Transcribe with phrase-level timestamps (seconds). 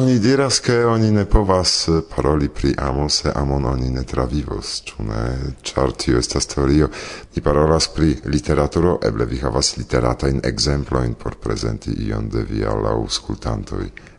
[0.00, 5.02] Oni diras che oni ne povas paroli pri amo se amon oni ne travivos, ču
[5.02, 5.52] ne?
[5.62, 6.88] čar tio estas teorio.
[7.34, 12.96] Ni parolas pri literaturo, eble vi havas literatain exemploin por presenti ion de via laŭ.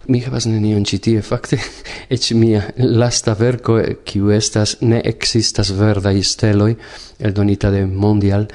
[0.08, 1.58] Mi havas nenion ci tie, fakte
[2.16, 6.76] ec mia lasta verco, kiu estas ne existas verdai steloi,
[7.18, 8.48] eldonita de Mondial,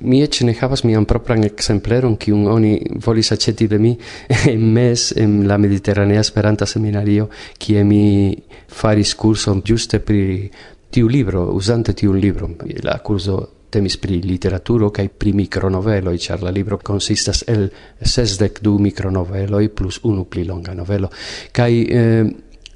[0.00, 2.72] mi eĉ ne havas mian propran exempleron kiun oni
[3.04, 3.96] volis aceti de mi
[4.52, 7.28] en mes en la Mediterranea Esperanta Seminario
[7.58, 8.36] kie mi
[8.68, 10.50] faris kurson giuste pri
[10.90, 12.48] tiu libro usante tiu libro.
[12.82, 17.68] la curso temis pri literaturo kaj pri mikronoveloj char la libro consistas el
[18.00, 21.10] sesdek du mikronoveloj plus unu pli longa novelo
[21.52, 22.24] kaj eh,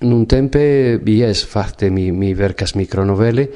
[0.00, 3.46] nuntempe jes fakte mi mi vercas micronovele,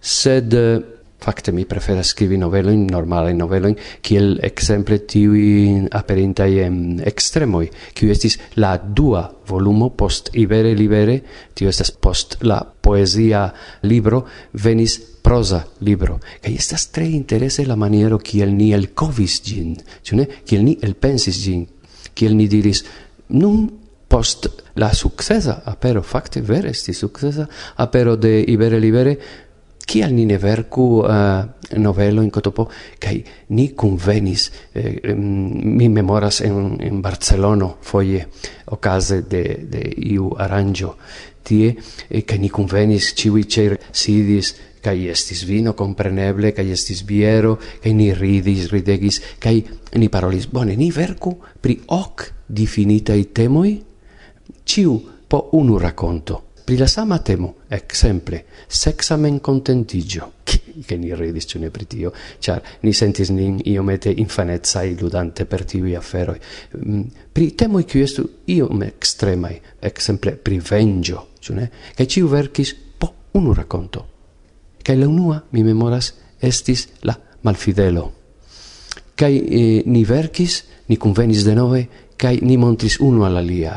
[0.00, 0.80] sed eh,
[1.22, 8.36] Fakte mi preferas skribi novelojn, normalajn novelojn, kiel ekzemple tiuj aperintaj en ekstremoj, kiu estis
[8.60, 11.20] la dua volumo post Ibere Libere,
[11.54, 13.46] tio estas post la poezia
[13.88, 14.24] libro,
[14.64, 16.18] venis prosa libro.
[16.44, 19.72] Kaj estas tre interese la maniero kiel ni elkovis ĝin,
[20.04, 20.28] ĉu ne?
[20.44, 21.64] Kiel ni elpensis ĝin,
[22.12, 22.84] kiel ni diris,
[23.32, 23.64] nun
[24.14, 27.48] post la sukcesa apero, fakte vere estis sukcesa
[27.82, 29.16] apero de Ibere Libere,
[29.86, 32.68] kial ni ne verku eh, uh, novelo in cotopo
[32.98, 38.26] kai ni convenis eh, mi memoras en en Barcelono foje
[38.66, 40.96] okaze de de iu aranjo
[41.42, 41.76] tie
[42.08, 47.92] eh, kai ni convenis ciui cer sidis kai estis vino compreneble kai estis biero kai
[47.92, 49.64] ni ridis ridegis kai
[49.96, 53.82] ni parolis bone ni verku pri ok i temoi
[54.64, 61.70] ciu po unu racconto pri la sama temo exemple, sexamen contentigio, che ni ridis ciune
[61.70, 66.38] pritio, char ni sentis nin iomete infanetzai ludante per tivi afferoi.
[66.76, 73.14] Mm, pri temoi qui estu iom extremai, exemple, pri vengio, ciune, che ciu verkis po
[73.32, 74.08] unu racconto.
[74.82, 78.22] Che la unua, mi memoras, estis la malfidelo.
[79.14, 83.74] che eh, ni verkis, ni convenis de nove, kai ni montris unu al alia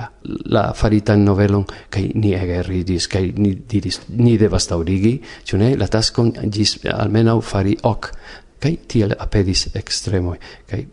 [0.54, 5.16] la farita novelon kai ni ege ridis kai ni diris ni devas taurigi
[5.48, 5.76] ĉu ne?
[5.78, 8.12] La taskon gis almenaŭ fari ok.
[8.60, 10.38] Kai tiel apedis ekstremoj.
[10.70, 10.86] Kai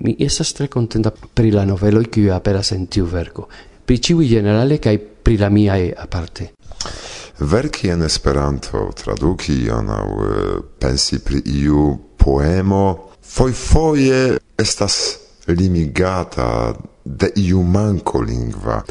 [0.00, 3.48] mi estas tre contenta pri la noveloj kiu aperas en tiu verko.
[3.86, 6.52] Pri ĉiuj generale kai pri la miaj aparte.
[7.40, 16.76] Verki en Esperanto, traduki ion aŭ eh, pensi pri iu poemo foi fojfoje estas limigata
[17.02, 18.84] de iu manco lingva.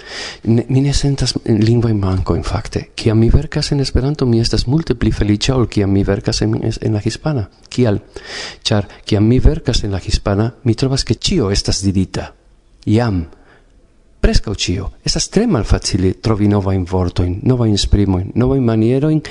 [0.43, 2.91] Ne, mi ne sentas lingua in manco, in facte.
[2.95, 6.59] Ciam mi vercas en Esperanto, mi estas multe pli felice ol ciam mi vercas en,
[6.61, 7.49] en la hispana.
[7.69, 8.01] Cial?
[8.63, 12.33] Char, ciam mi vercas en la hispana, mi trovas che cio estas didita.
[12.85, 13.27] Iam.
[14.19, 14.91] Prescau cio.
[15.01, 19.21] Estas tre malfacile trovi novain vortoin, nova in maniero, manieroin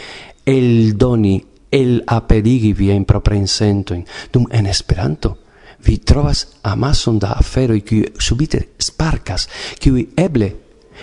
[0.44, 4.06] el doni, el aperigi via in propria sentoin.
[4.32, 5.36] Dum en Esperanto,
[5.84, 10.54] vi trovas amason da aferoi qui subite sparcas, qui eble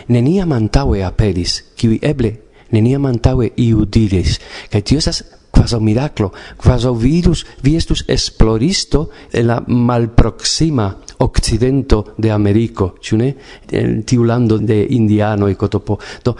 [0.08, 2.34] nenia mantaue apedis qui eble
[2.72, 5.24] nenia mantaue iu diris, kai tio esas
[5.56, 13.36] quasi miraclo, quasi virus vi estus esploristo en la malproxima occidento de Americo, chune
[13.72, 15.97] en Tiu lando de indiano e cotopo.
[16.24, 16.36] Do,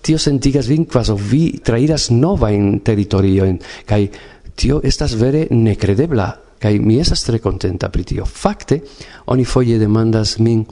[0.00, 3.44] tio sentigas vin quasi vi trairas nova in territorio,
[3.84, 4.08] kai
[4.54, 8.26] tio estas vere necredebla Kai mi estas tre contenta pri tio.
[8.26, 8.82] Fakte,
[9.32, 10.64] oni foje demandas min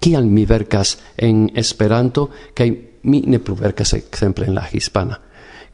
[0.00, 2.70] kial mi verkas en Esperanto kai
[3.04, 5.20] mi ne plu verkas ekzemple en la hispana.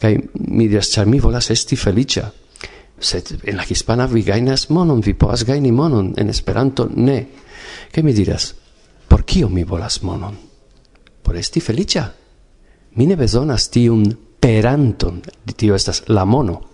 [0.01, 0.17] kai
[0.49, 2.23] mi diras, ĉar mi volas esti feliĉa,
[2.99, 7.27] sed en la hispana vi gajnas monon, vi povas gajni monon, en Esperanto ne.
[7.93, 8.55] kai mi diras,
[9.09, 10.37] por kio mi volas monon?
[11.23, 12.13] Por esti feliĉa.
[12.97, 15.21] Mi ne bezonas tiun peranton,
[15.57, 16.70] tio estas la mono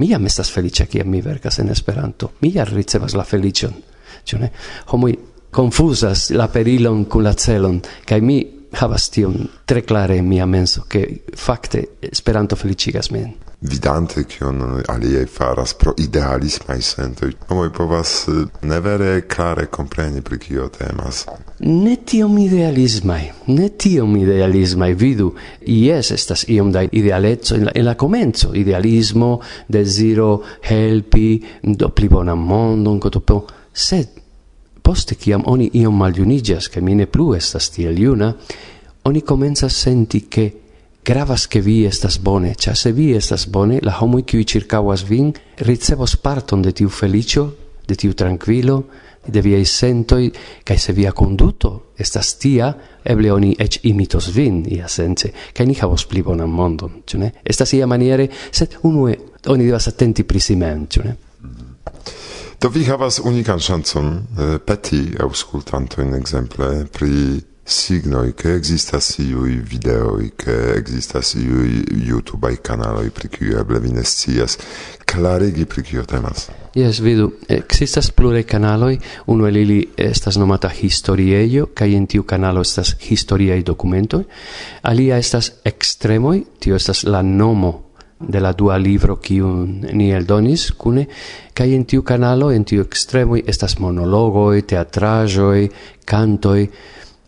[0.00, 2.30] Mi jam estas feliĉa kiam mi verkas en Esperanto.
[2.40, 3.74] Mi ja ricevas la felicion.
[4.24, 4.48] Ĉu ne?
[4.92, 5.12] Homoj
[5.50, 8.38] konfuzas la perilon kun la celon kaj mi
[8.80, 11.04] havas tion tre klare en mia menso ke
[11.36, 18.80] fakte Esperanto felicigas min vidante kion aliaj faras pro idealismaj sentoj, homoj povas eh, ne
[18.80, 21.26] vere klare kompreni pri kio temas.
[21.60, 25.34] Ne tiom idealismaj, ne tiom idealismaj, vidu,
[25.66, 32.08] jes estas iom da idealeco en la, en la komenco, idealismo, deziro helpi, do pli
[32.08, 33.42] bonan mondon, kotopo,
[33.72, 34.16] sed
[34.82, 38.32] poste kiam oni iom maljuniĝas, ke mi ne plu estas tiel juna,
[39.04, 40.59] oni komencas senti che
[41.02, 45.32] Gravas che vi estas bone, cia se vi estas bone, la homoi qui circauas vin
[45.56, 47.56] ricevos parton de tiu felicio,
[47.86, 48.84] de tiu tranquilo,
[49.26, 50.30] de viei sentoi,
[50.64, 52.70] cae se via conduto estas tia,
[53.02, 57.32] eble oni ec imitos vin, ia sense, cae ni havos pli bonan mondon, ciu ne?
[57.44, 59.16] Estas ia maniere, sed unue
[59.48, 61.16] oni devas attenti pri si mem, ciu ne?
[62.60, 67.14] Do vi havas unikan ŝancon eh, peti aŭskultantojn ekzemple pri
[67.70, 74.02] signoi che existas iui videoi, che existas iui YouTubeai canaloi pri cui eble vi ne
[74.02, 74.58] scias,
[75.04, 76.50] clarigi pri cui temas.
[76.74, 82.60] Yes, vidu, existas pluraj canaloi, uno el ili estas nomata historieio, kaj en tiu canalo
[82.60, 84.24] estas historiei documentoi,
[84.82, 87.90] alia estas extremoi, tio estas la nomo
[88.20, 91.06] de la dua libro kiun ni eldonis kune
[91.56, 95.68] kaj en tiu kanalo en tiu extremoi estas monologoj, teatraĵoj,
[96.04, 96.66] kantoj,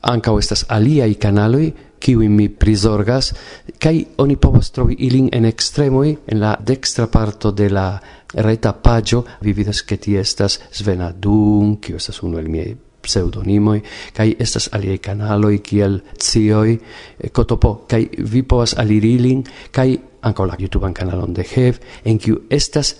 [0.02, 1.72] Ankaŭ estas aliai canaloi,
[2.02, 3.32] kiuj mi prizorgas,
[3.78, 7.86] kai oni povas trovi ilin en extremoi, en la dextra parto de la
[8.34, 13.80] reta pagio, vi vidas ke ti estas Svena Dun, kiu estas unu el miei pseudonimoj,
[14.14, 20.56] kai estas aliaj canaloi, kiel Cioi, eh, Kotopo, kai vi povas alirilin, kai kaj la
[20.58, 22.94] YouTube canalon de Hev, en kiu estas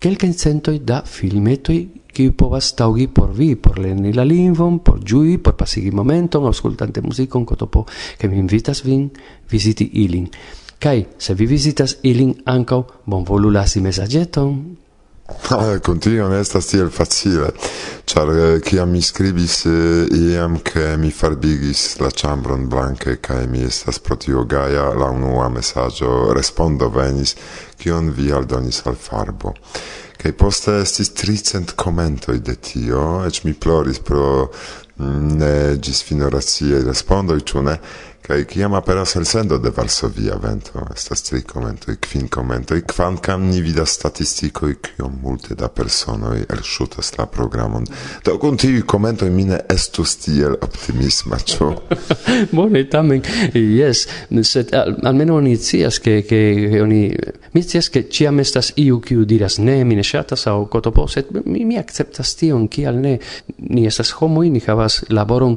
[0.00, 1.78] kelkaj centoi da filmetoj
[2.14, 7.02] kiu povas taŭgi por vi, por lerni la lingvon, por ĝui, por pasigi momenton, aŭskultante
[7.04, 7.84] muzikon, kotopo,
[8.18, 9.08] ke mi invitas vin
[9.50, 10.30] viziti ilin.
[10.78, 14.56] Kaj se vi vizitas ilin ankaŭ bonvolu lasi mesaĝeton
[15.50, 17.48] ah, Contino ne estas tiel facile,
[18.10, 23.64] ĉar eh, kiam mi skribis eh, iam ke mi farbigis la chambron blanche, kai mi
[23.64, 27.36] estas protio gaja, la unua mesaĝo respondo venis,
[27.80, 29.54] kion vi aldonis al farbo
[30.24, 34.48] kai poste estis tricent komentoj de tio, eĉ mi ploris pro
[34.98, 37.78] Mm, ne gis finora siei respondoi, ĉu ne?
[38.24, 40.80] Kaj kiam aperas elsendo de Varsovia vento?
[40.94, 43.98] Estas tri komentoj, kvin komentoj, kvankam ni vidas
[44.42, 47.84] i kiom multe da persone el shutas la programon.
[48.24, 51.72] Do kun tiuj komentoj mi ne estus tiel optimisma, ĉu?
[52.56, 53.22] Bone, tamen,
[53.54, 54.06] yes
[54.42, 57.16] sed al, oni ni scias, ke, ke oni...
[57.52, 61.28] Mi cias ke ĉiam estas iu kiu diras ne, mi ne ŝatas aŭ kotopo, sed
[61.44, 63.18] mi, mi akceptas tion, kial ne?
[63.58, 65.56] Ni estas homoj, ni havas havas laboron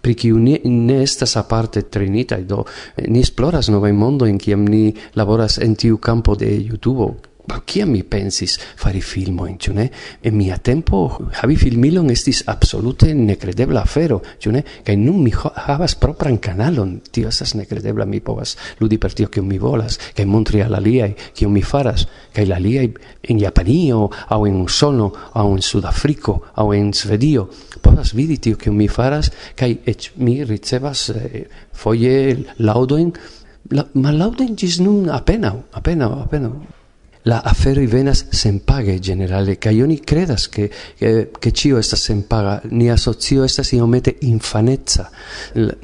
[0.00, 2.64] pri kiu ni ne estas aparte trinitaj do
[2.96, 7.08] eh, ni esploras novajn mondojn kiam ni laboras en tiu kampo de YouTube
[7.66, 9.86] Kia mi pensis fari filmojn, ĉu ne?
[10.22, 11.00] En mia tempo
[11.40, 14.62] havi filmilon estis absolute nekredebla afero, ĉu ne?
[14.86, 19.48] Kaj nun mi havas propran kanalon, tio estas nekredebla, mi povas ludi per tio kion
[19.48, 22.88] mi volas, kaj montri al aliaj kion mi faras, kaj la aliaj
[23.30, 27.48] en Japanio, aŭ en Usono, aŭ en Sudafriko, aŭ en Svedio,
[27.82, 31.44] povas vidi tio kion mi faras, kaj eĉ mi ricevas eh,
[31.74, 33.12] foje laŭdojn,
[33.74, 36.54] la, mallaŭdojn ĝis nun apenaŭ, apenaŭ, apenaŭ
[37.26, 42.60] la afero venas senpage generale kaj oni credas che che, che cio estas senpaga.
[42.70, 45.10] Ni asocio estas iomete infanezza.
[45.54, 45.74] La,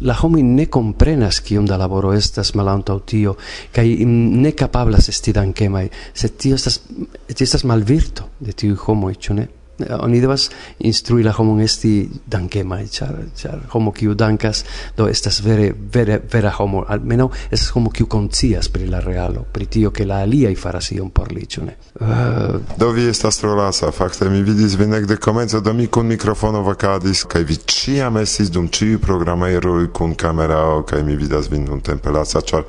[0.00, 3.36] la homo ne comprenas che un da laboro estas malanto tio
[3.70, 5.32] ca ne capablas esti
[5.68, 5.90] mai.
[6.12, 6.80] Se tio estas
[7.26, 9.61] tio estas malvirto de tio homo e ne?
[9.82, 10.48] Eh, oni devas
[10.78, 14.64] instrui la homon esti dankema char char homo kiu dankas
[14.96, 16.84] do estas vere vere vera homo.
[16.88, 21.10] Almeno estas homo kiu koncias pri la realo pri tio ke la aliaj faras ion
[21.10, 21.76] por li ĉu ne?
[22.00, 22.60] Uh...
[22.78, 26.62] do vi estas tro lasa fakte mi vidis vin ekde komenco do mi kun mikrofono
[26.62, 32.10] vakadis kaj vi ĉiam estis dum ĉiuj programeroj kun kamerao kaj mi vidas vin nuntempe
[32.10, 32.64] lasa ĉar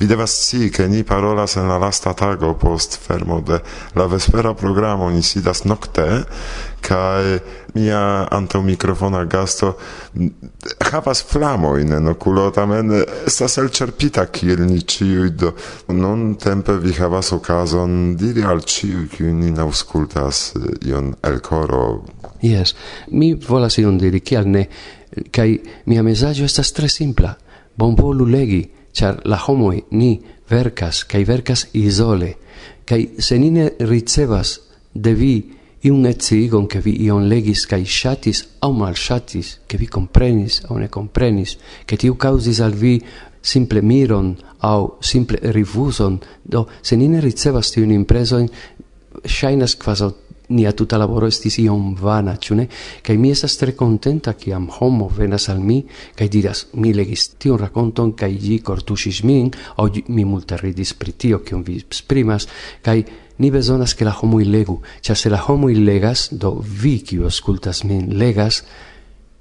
[0.00, 3.60] Vi devas si, che ni parolas en la lasta tago post fermo de
[3.92, 6.24] la vespera programo, ni sidas nocte,
[6.80, 7.36] kai
[7.74, 9.76] mia antau microfona gasto
[10.90, 15.52] havas flamo in en oculo, tamen estas elcerpita kiel ni ciui, do.
[15.92, 22.06] Non tempe vi havas occasion diri al ciui, kiu ni auscultas eh, ion el coro.
[22.40, 22.72] Yes,
[23.12, 24.66] mi volas ion diri, kial ne,
[25.30, 27.36] kai mia mesaggio estas tre simpla,
[27.76, 32.36] bon volu legi, char la homoi ni vercas, cae vercas isole,
[32.84, 34.60] cae se ni ne ricevas
[34.92, 35.34] de vi
[35.82, 40.76] iun etzigon che vi ion legis cae shatis au mal shatis, che vi comprenis au
[40.78, 41.56] ne comprenis,
[41.86, 43.00] che tiu causis al vi
[43.40, 48.50] simple miron au simple rifuson, do se ni ne ricevas tiun impresoin,
[49.24, 50.10] shainas quasi
[50.50, 52.66] nia tuta laboro estis iom vana, ĉu ne?
[53.02, 55.80] Kaj mi estas tre kontenta kiam homo venas al mi
[56.18, 61.12] kaj diras: "Mi legis tiun rakonton kaj ĝi kortuŝis min, aŭ mi multe ridis pri
[61.12, 62.48] tio kion vi esprimas"
[62.82, 63.04] kaj
[63.38, 67.84] ni bezonas ke la homo legu, ĉar se la homo legas, do vi kiu aŭskultas
[67.84, 68.62] min legas,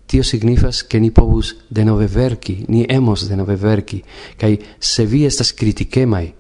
[0.08, 4.02] tio signifas che ni povus denove verki, ni emos denove verki,
[4.38, 6.32] kaj se vi estas kritikemaj,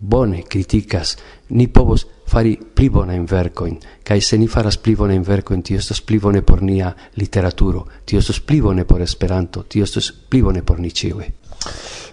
[0.00, 1.16] bone criticas,
[1.48, 6.02] ni povus fari pli bonajn vercoin, kai se ni faras pli bonajn vercoin, tio estos
[6.02, 10.62] pli bone por nia literaturo tio estos pli bone por Esperanto tio estos pli bone
[10.62, 11.26] por ni ĉiuj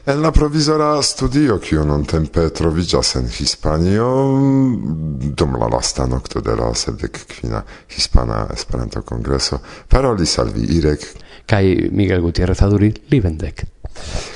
[0.05, 4.09] En la provizora studio, kiu nuntempe trovigas en Hispanio,
[5.31, 11.07] dum la lasta nokto de la sepdek kvina Hispana Esperanto-Kongreso, parolis al vi Irek.
[11.47, 13.72] Kaj Miguel Gutierrez Aduri Livendek.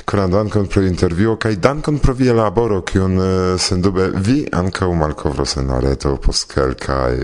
[0.08, 3.20] Koran dankon pro intervjuo, kai dankon pro via laboro, kiun
[3.60, 7.16] sendube vi ankaŭ malkovros en la reto post kelkaj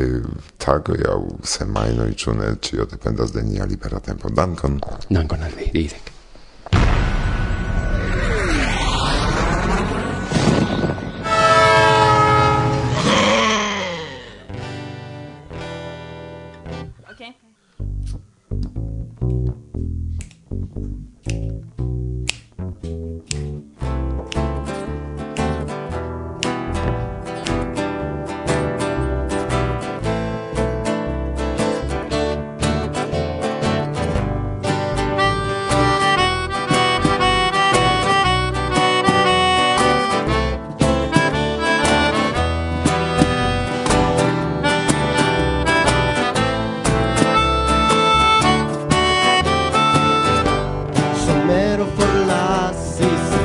[0.60, 1.20] tagoj aŭ
[1.56, 4.28] semajnoj, ĉu ne ĉio dependas de nia libera tempo.
[4.28, 4.80] Dankon.
[5.08, 5.88] Dankon al vi,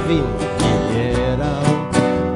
[0.09, 0.25] vin
[0.91, 1.73] hieraŭ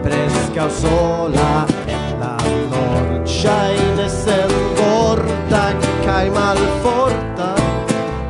[0.05, 1.51] preskaŭ sola
[1.93, 2.33] en la
[2.73, 5.63] nord ŝajne senvorta
[6.05, 7.49] kaj malforta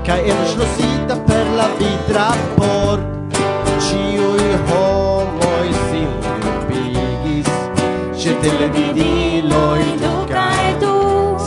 [0.08, 3.38] kaj enŝlosita per la vitra port
[3.90, 7.54] ĉiuj homoj sin kulpigis
[8.24, 10.98] ĉe televidiloj du kaj du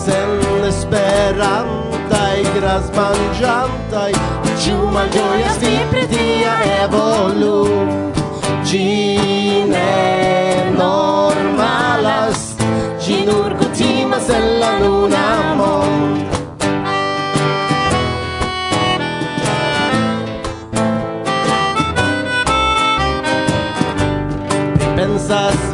[0.05, 0.37] sen
[0.73, 4.11] esperantaj grasmanĝantaj
[4.56, 7.56] Ĉu malĝojas sempre pri tia evolu?
[8.66, 8.84] Ĝi
[10.78, 12.40] normalas,
[13.04, 15.26] ĝi nur kutimas en la nuna
[15.60, 16.40] mondo.
[24.96, 25.65] Pensas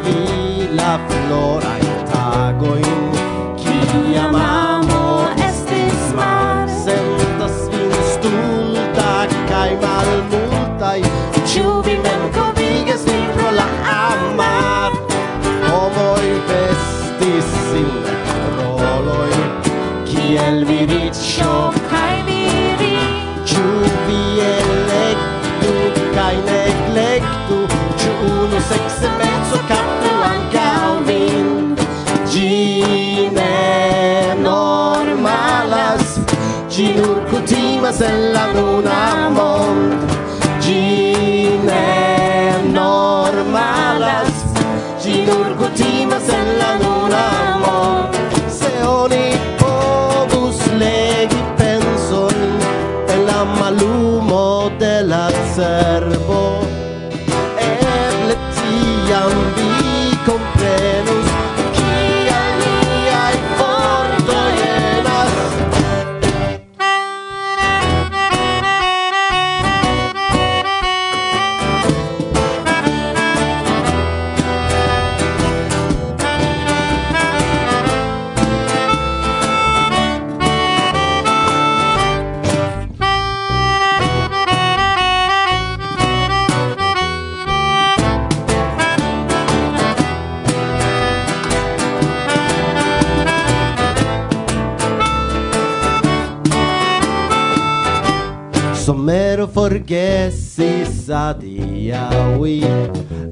[99.42, 102.60] Vero forgesis adiaui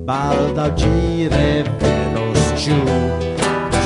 [0.04, 2.82] balda gire venos ciu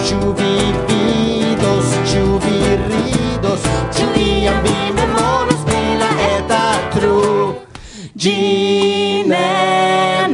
[0.07, 0.55] ciu vi
[0.89, 3.61] vidos, ciu vi ridos
[3.93, 5.85] ciu iam vi memoros pri
[6.33, 6.65] eta
[6.95, 7.21] tru?
[8.17, 9.29] Ĝi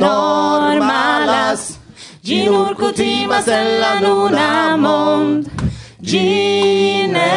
[0.05, 1.63] normalas
[2.23, 5.51] Ĝi nur kutimas en la luna mond.
[6.01, 7.35] Gine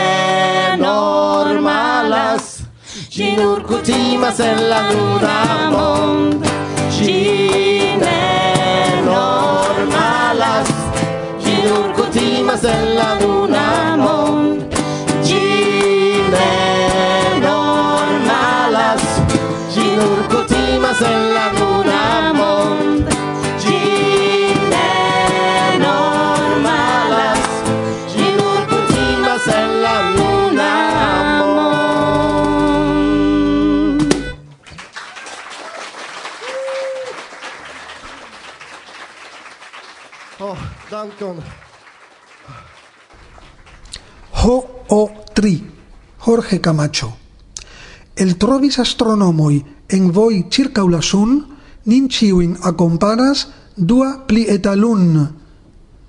[0.78, 2.53] normalas
[3.14, 6.44] Ci nur kutimas en la nuna mond.
[6.96, 8.22] Ci ne
[9.06, 10.70] normalas.
[11.44, 13.66] Ci nur kutimas en la nuna
[14.04, 14.66] mond.
[15.28, 15.44] Ci
[16.34, 16.50] ne
[17.46, 19.04] normalas.
[19.74, 21.63] Ci nur kutimas en la nuna
[44.44, 45.64] Ho-O-Tri,
[46.18, 47.14] Jorge Camacho.
[48.14, 51.38] El trovis astronomoi en voi circa la sun,
[51.86, 53.48] nin ciuin acomparas
[53.78, 55.30] dua pli eta lun.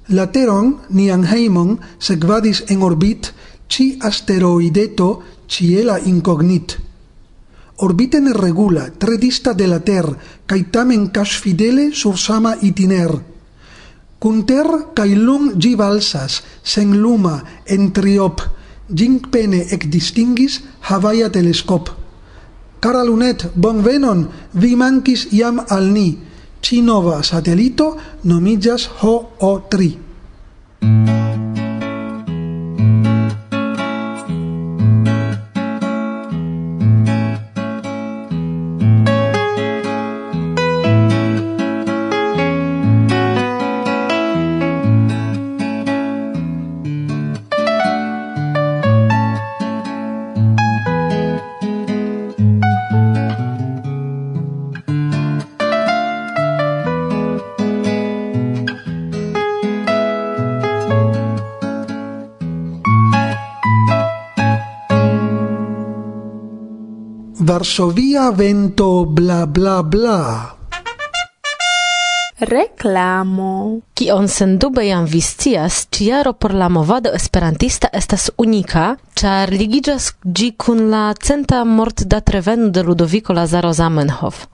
[0.08, 3.30] La teron, nian heimon, segvadis en orbit
[3.68, 6.74] ci asteroideto ciela incognit.
[7.86, 10.10] Orbiten regula, tre dista de la Ter,
[10.46, 13.33] caitamen cas fidele sur sama itiner.
[14.24, 14.64] Cun ter
[14.96, 18.40] cae lum gi valsas, sen luma, en triop,
[18.88, 21.90] gin pene ec distingis Havaia telescop.
[22.80, 24.24] Cara lunet, bon venon,
[24.56, 26.16] vi mancis iam al ni,
[26.64, 30.03] ci nova satelito nomigas HO3.
[67.54, 70.56] Varsovia vento bla bla bla.
[72.38, 73.80] Reklamo.
[73.94, 75.86] Kion sendube jam vi scias,
[76.38, 83.32] por la movado esperantista estas unika, char ligiĝas ĝi kun la centa mortdatreveno de Ludoviko
[83.32, 84.46] Lazaro Zamenhof.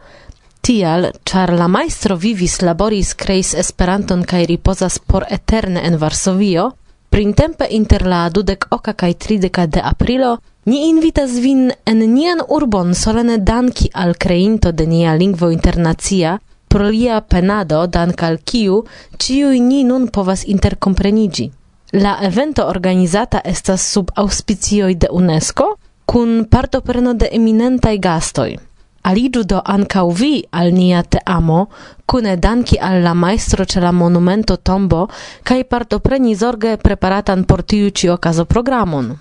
[0.60, 6.72] Tial, char la maestro vivis, laboris, kreis Esperanton kaj ripozas por eterne en Varsovio,
[7.10, 10.36] Printempe inter la dudek oka kaj trideka de aprilo
[10.70, 16.38] ni invitas vin en nian urbon solene danki al kreinto de nia lingvo internacia
[16.68, 18.84] pro lia penado dank al kiu
[19.18, 21.50] ciuj ni nun povas interkompreniĝi.
[21.92, 25.76] La evento organizata estas sub auspicioj de UNESCO
[26.06, 28.69] kun partopreno de eminentaj gastoj.
[29.02, 31.66] Alidu do ankaŭ vi al nia teamo,
[32.06, 35.06] kune danki al la majstro ĉe la monumento tombo
[35.42, 39.14] kaj partopreni zorge preparatan por tiu ĉi okazo programon.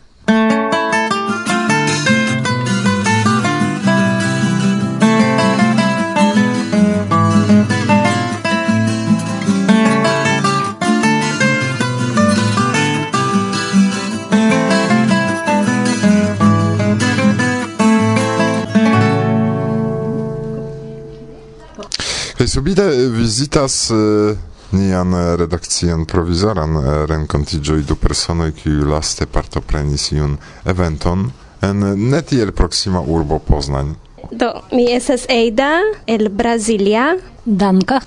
[22.40, 24.38] Kaj subite vizitas uh,
[24.72, 31.26] nian redakcian provizoran uh, renkontiĝoj du personoj kiuj laste partoprenis iun eventon
[31.68, 33.92] en ne tiel proksima urbo Poznań.
[34.32, 37.18] Do, mi estas Eida el Brazilia.
[37.46, 38.00] Danka.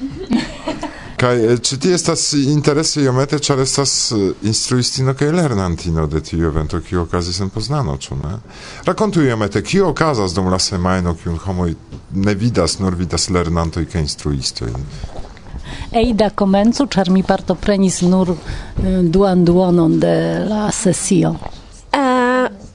[1.22, 6.48] Kai eh, ĉi tie estas interese iomete, ĉar estas eh, instruistino kaj lernantino de tiu
[6.48, 8.32] evento, kiu okazis en Poznano, ĉu ne?
[8.88, 11.74] Rakontu iomete, kio okazas dum la semajno, kiun homoj
[12.26, 14.74] ne vidas, nur vidas lernantoj kaj instruistoj.
[16.02, 20.16] Eida komencu, ĉar mi partoprenis nur eh, duan duonon de
[20.48, 21.36] la sesio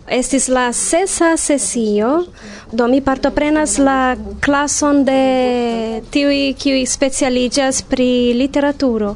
[0.08, 2.26] estis la sesa sesio,
[2.72, 9.16] do mi partoprenas la klason de tiui kiui specialiĝas pri literaturo.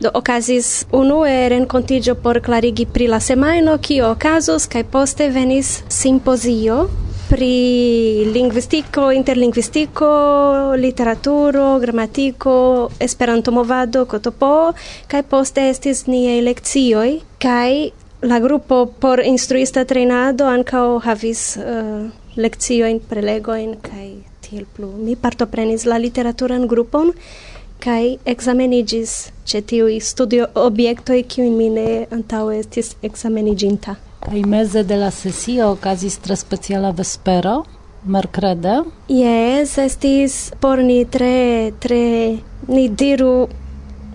[0.00, 6.84] Do okazis unue renkontiĝo por klarigi pri la semajno kio okazos kaj poste venis simpozio
[7.26, 10.10] pri lingvistiko, interlingvistiko,
[10.78, 14.72] literaturo, gramatiko, Esperanto movado, kotopo
[15.10, 17.08] kaj poste estis niaj lekcioj
[17.42, 17.72] kaj
[18.26, 24.08] la gruppo por instruista trainado ankaŭ havis eh, uh, lekciojn, prelegojn kaj
[24.44, 24.90] tiel plu.
[24.98, 27.12] Mi partoprenis la literaturan grupon
[27.82, 29.14] kaj ekzamenigis
[29.46, 33.96] ĉe tiuj studio objektoj kiujn mi ne antaŭe estis ekzameniĝinta.
[34.26, 37.60] Kaj meze de la sesio okazis tre speciala vespero
[38.04, 38.80] merkrede?
[39.08, 43.48] Jes, estis por ni tre, tre, ni diru,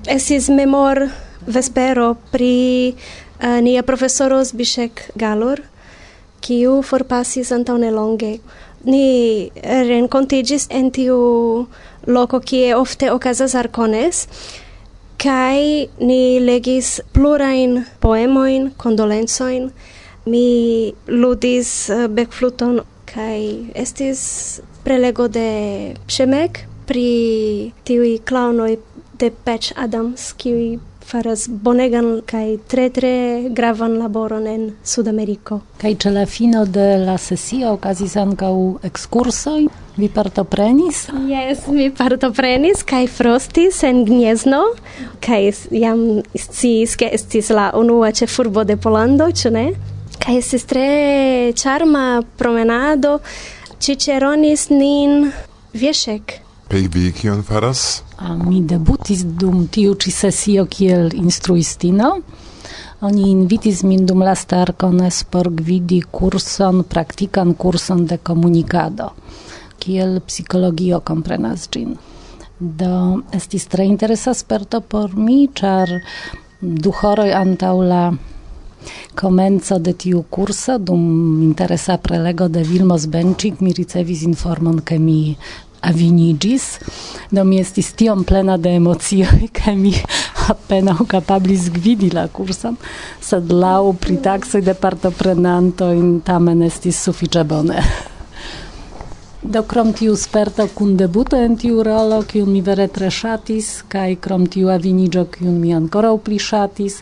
[0.07, 1.05] estis memor
[1.47, 2.95] vespero pri
[3.41, 5.63] Eh, nia profesoro Zbishek Galor,
[6.45, 8.35] kiu forpasis antaŭ nelonge.
[8.85, 11.15] Ni renkontiĝis en tiu
[12.05, 14.27] loko kie ofte okazas arkones,
[15.17, 19.71] kai ni legis plurajn poemojn, kondolencojn,
[20.29, 20.45] mi
[21.09, 25.49] ludis eh, bekfluton kai estis prelego de
[26.05, 28.77] Shemek pri tiui clownoi
[29.17, 30.77] de Patch Adams, kiui
[31.11, 35.59] faras bonegan kaj tre tre gravan laboron en Sudameriko.
[35.81, 38.53] Kaj ĉe la fino de la sesio okazis ankaŭ
[38.87, 39.65] ekskursoj.
[39.97, 41.01] Vi partoprenis?
[41.27, 44.61] Jes, mi partoprenis kaj frostis en Gniezno
[45.25, 45.41] kaj
[45.75, 49.65] jam sciis ke estis la unua ĉefurbo de Pollando, ĉu ne?
[50.21, 50.87] Kaj estis tre
[51.59, 52.05] ĉarma
[52.39, 53.17] promenado.
[53.81, 55.27] Ciceronis nin
[55.75, 56.39] Wieszek.
[56.71, 58.01] Kaj vi kion faras?
[58.15, 62.11] A, mi debutis dum tiu ĉi sesio kiel instruistino.
[63.03, 69.09] Oni invitis min dum lasta arkones por gvidi kurson, praktikan kurson de komunikado,
[69.83, 71.97] kiel psikologio komprenas ĝin.
[72.59, 72.91] Do
[73.35, 75.91] estis tre interesa sperto por mi, ĉar
[76.61, 78.05] du horoj antaŭ la
[79.19, 81.03] komenco de tiu kurso dum
[81.49, 85.35] interesa prelego de Vilmos Benčik mi ricevis informon ke mi
[85.81, 86.79] avinigis,
[87.31, 89.93] do mi estis tiom plena de emocioj kaj mi
[90.51, 92.77] apenaŭ kapablis gvidi la kurson,
[93.21, 97.83] sed lau pritaksoj de partoprenantojn tamen estis sufiĉe bone.
[99.41, 104.19] Do krom tiu sperto kun debuto en tiu rolo, kiun mi vere tre ŝatis, kaj
[104.21, 106.99] krom tiu avinigio, kiun mi ankoraŭ pli ŝatis,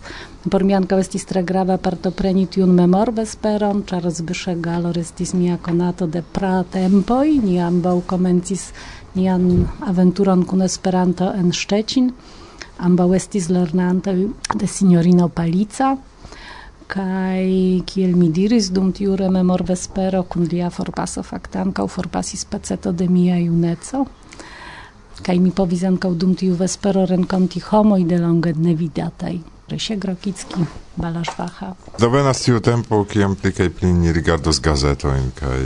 [0.48, 6.08] por mi ankaŭ estis tre grava partopreni tiun memorvesperon, ĉar Zbyszek Galor estis mia konato
[6.08, 8.70] de pratempoj, ni ambaŭ komencis
[9.20, 12.14] nian aventuron kun Esperanto en Szczecin.
[12.80, 15.98] Ambaŭ estis lernantoj de sinjorino Palica,
[16.90, 22.92] kai kiel mi diris dum tiu rememor vespero kun lia forpaso fakte ankaŭ forpasis peceto
[22.92, 24.08] de mia juneco
[25.24, 29.40] kai mi povis ankaŭ dum tiu vespero renkonti homoj delonge nevidataj.
[29.70, 30.66] Rysie Grokicki,
[30.98, 31.76] Balasz Wacha.
[32.02, 35.60] Dovenas tiu tempo, kiam pli kaj pli ni rigardos gazetojn kaj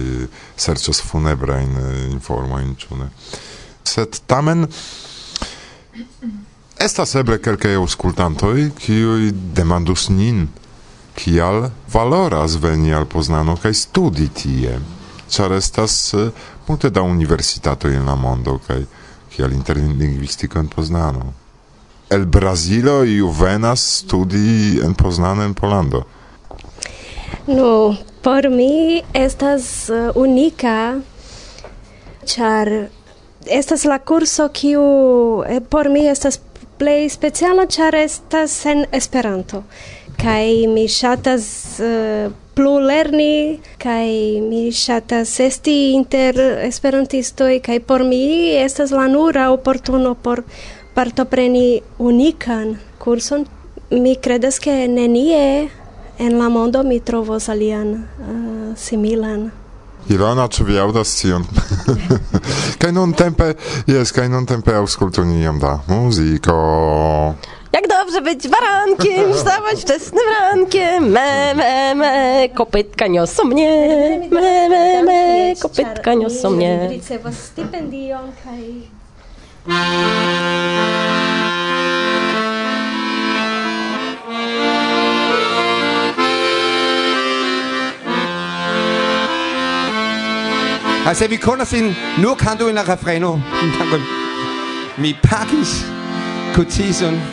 [0.59, 3.07] serĉos funebrajn eh, informojn, ĉu ne?
[3.87, 4.67] Sed tamen
[6.83, 10.49] estas eble kelkaj aŭskultantoj, kiuj demandus nin
[11.15, 14.79] kial valoras veni al Poznano kaj studi tie,
[15.29, 16.29] ĉar estas eh,
[16.67, 18.81] multe da universitato en la mondo kaj
[19.35, 21.33] kial interlingvistiko en Poznano.
[22.09, 26.03] El Brazilo iu venas studi en Poznano en polando
[27.47, 30.99] No, por mi estas eh, unika
[32.25, 32.69] ĉar
[33.45, 34.83] estas la kurso kiu
[35.47, 36.39] eh, por mi estas
[36.79, 39.63] plej speciala ĉar estas en Esperanto
[40.17, 46.37] kai mi shatas uh, plu lerni kai mi shatas esti inter
[46.69, 50.43] esperantisto kai por mi estas la nura oportuno por
[50.93, 53.45] partopreni unikan kurson
[53.91, 55.69] mi credas ke nenie
[56.19, 59.51] en la mondo mi trovos alian uh, similan
[60.09, 61.45] Ilona, czy vi audas tion?
[62.81, 63.53] kaj nuntempe,
[63.87, 66.55] jes, kaj nuntempe auskultu neniam da muziko.
[68.03, 71.09] Dobrze być barankiem, wstawać wczesnym rankiem.
[71.09, 74.19] Me, me, me, kopytka niosą mnie.
[74.31, 76.89] Me, me, me, kopytka niosą mnie.
[91.05, 93.39] Altså, vi kunder sin, nu kan du en refreno.
[94.97, 95.83] Mi pakis
[96.55, 97.32] kutison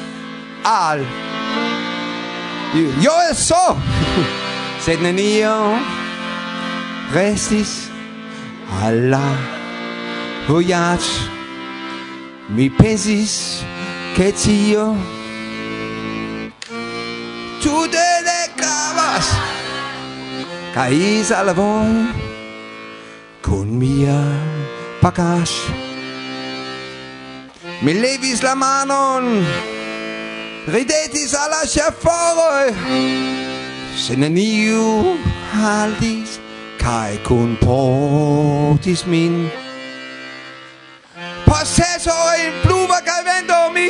[0.63, 1.05] al.
[2.75, 3.77] Io eso
[4.85, 5.75] sed nenio
[7.13, 7.91] restis
[8.81, 9.27] Alla
[12.49, 13.65] mi pensis
[14.15, 14.95] Che tio
[17.65, 18.41] le ne
[20.73, 22.29] Cais al voi
[23.43, 24.21] con mia
[25.03, 25.51] pakaĵ
[27.85, 29.25] mi levis la manon
[30.67, 32.73] ridetis alla ĉeforoj
[33.97, 35.17] se neniu
[35.53, 36.25] kai
[36.81, 39.49] kaj kunportis min.
[41.47, 43.89] Post in år en pluva kai vento mi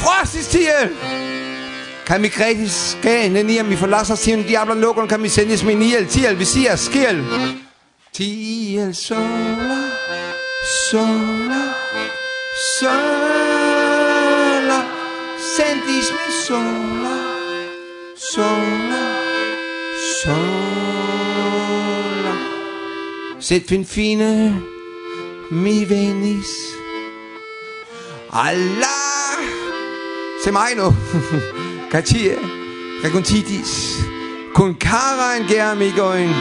[0.00, 0.88] frostis tiel.
[2.06, 6.06] Kai mi gratis gav neniam mi forlaser sin diabla lukkerne kai mi sendis min ihjel
[6.06, 7.24] tiel vi siger skiel
[8.12, 9.82] Tiel sola
[10.90, 11.62] sola
[12.80, 13.49] sola
[15.60, 17.16] sentis mi sola,
[18.32, 19.04] sola,
[20.22, 21.54] sola.
[23.38, 24.32] Sed fin fine
[25.50, 26.50] mi venis
[28.30, 29.00] alla
[30.42, 30.94] semaino
[31.92, 32.38] cacie
[33.02, 33.72] racontitis
[34.54, 36.32] con carain geamigoin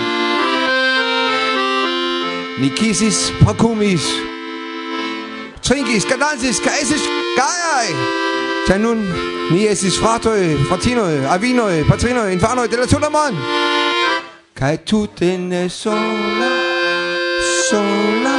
[2.62, 4.06] ni kisis pakumis
[5.66, 7.04] trinkis, cadansis, kaisis
[7.36, 8.29] gaiai!
[8.70, 9.00] Se nun
[9.50, 13.42] ni esis fratoj, fratinoj, avinoj, patrinoj, infanoj de la tuta mondo.
[14.54, 16.50] Kaj tute ne sola,
[17.70, 18.36] sola,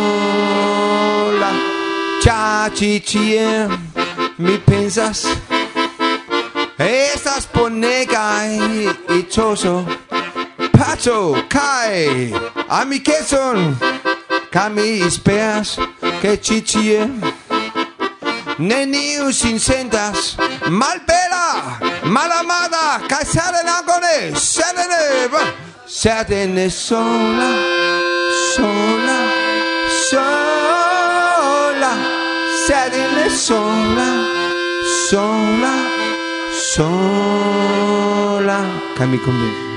[2.23, 3.69] Cia ci ciem,
[4.37, 5.27] mi pensas,
[6.79, 8.57] estas bonegaj,
[9.19, 9.85] etoso,
[10.99, 12.33] abbraccio kai
[12.67, 13.77] amichezon
[14.51, 15.77] Cami esperas
[16.21, 17.09] che chichie
[18.57, 20.35] Neniu sin sentas
[20.69, 25.29] malbela malamada kai serene agone serene
[25.85, 27.53] serene sola
[28.55, 29.17] sola
[30.09, 31.97] sola
[32.65, 34.25] serene sola
[35.07, 35.73] sola
[36.73, 38.57] sola
[38.95, 39.68] Cami conmigo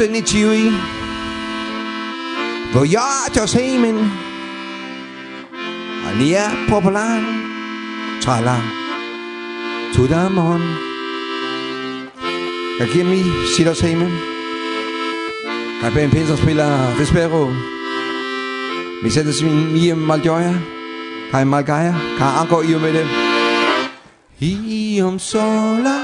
[0.00, 0.70] forse ni ciui.
[2.72, 3.98] Vojaĝos hejmen
[6.08, 7.32] al nia poplaro
[8.22, 8.54] tra la
[9.92, 10.70] tuta mondo
[12.78, 13.18] kaj kiam mi
[13.52, 14.14] sidas hejmen
[15.82, 17.42] kaj pensos pri la vespero.
[19.02, 20.54] Mi sentas min mie malĝoja
[21.32, 23.04] kaj malgaja kaj ankaŭ iomete
[24.40, 25.96] iom sola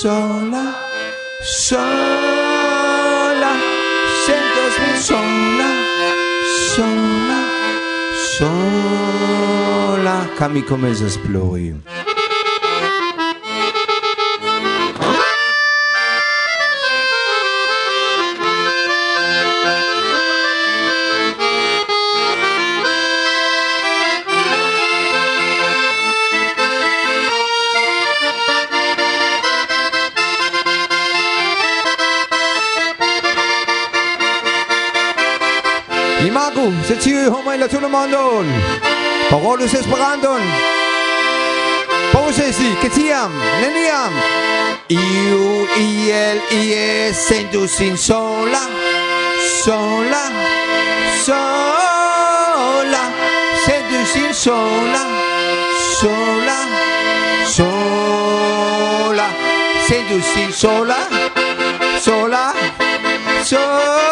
[0.00, 0.64] sola
[1.44, 2.37] sola
[5.00, 5.70] sola,
[6.74, 7.40] sola,
[8.38, 11.74] sola, cami comesas plui.
[36.26, 38.44] Imagu, se ciui homo en la tuta mondo
[39.30, 40.40] parolus Esperanton.
[42.12, 44.12] Posesi, ke tiam, neniam
[44.88, 48.62] iu iel ie sentu sin sola,
[49.62, 50.24] sola,
[51.24, 53.04] sola,
[53.66, 55.04] sentu sin sola,
[56.00, 56.58] sola,
[57.56, 59.28] sola,
[59.86, 61.00] sentu sin sola,
[62.00, 62.44] sola,
[63.44, 64.07] sola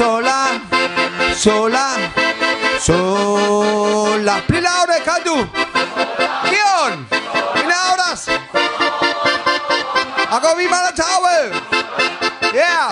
[0.00, 0.56] sola,
[1.36, 1.86] sola,
[2.80, 4.34] sola.
[4.48, 5.36] Pli laŭre kantu.
[6.46, 7.04] Kion?
[7.54, 8.22] Mi ne aŭdas.
[10.30, 11.36] Ankaŭ mala malantaŭe.
[12.56, 12.88] Yeah.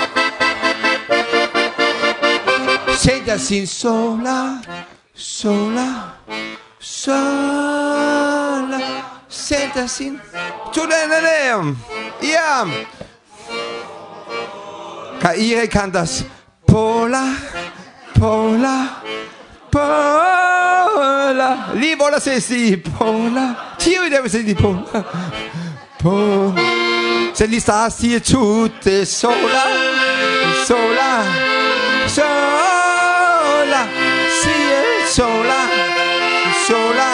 [3.01, 4.39] Sentas sin sola,
[5.15, 5.89] sola,
[6.79, 8.81] sola.
[9.29, 10.21] Sentas sin.
[10.75, 11.77] tu ne ne ne.
[12.33, 12.69] Iam.
[15.23, 16.13] Kaj ire kantas.
[16.79, 17.35] Pola,
[18.17, 19.03] Pola,
[19.69, 21.71] Pola.
[21.73, 23.75] Lì vola se si, Pola.
[23.87, 25.05] Io devo sentire Pola.
[26.01, 26.63] Pola.
[27.33, 29.65] Se lì stassi è tutte sola,
[30.65, 31.25] sola,
[32.07, 33.89] sola.
[34.41, 35.67] Si è sola,
[36.65, 37.09] sola,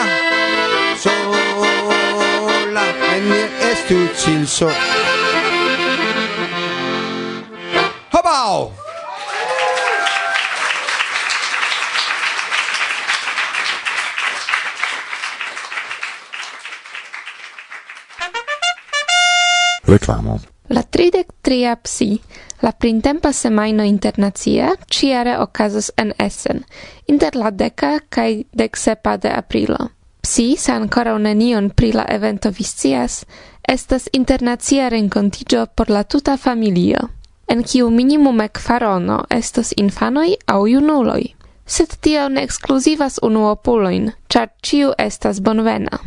[0.95, 2.83] sola.
[3.15, 4.75] E mi è stucci il sole.
[8.11, 8.84] How about?
[19.87, 20.39] Reklamo.
[20.67, 22.19] La tridec tria psi,
[22.61, 26.63] la printempa semaino internazia, ciare ocasos en Essen,
[27.05, 29.89] inter la deca cae decsepa de aprilo.
[30.21, 33.25] Psi, se ancora nenion pri la evento viscias,
[33.61, 37.09] estas internazia rencontigio por la tuta familio,
[37.47, 41.35] en kiu minimume kvarono estos infanoi au junuloi.
[41.65, 45.99] Sed tio ne exclusivas unuopuloin, char ciu estas bonvena.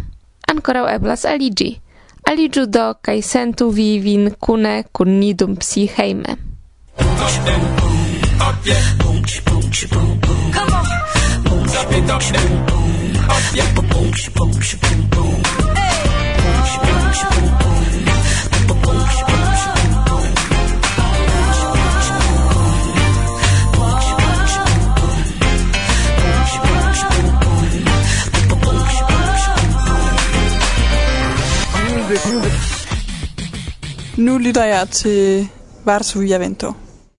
[0.49, 1.81] Ancora eblas aligi,
[2.29, 6.37] aliĝu do kaj sentu vivin kune kun dum psi hejme.
[34.17, 35.49] Nu lytter jeg til
[35.85, 36.73] Varsovia Vento.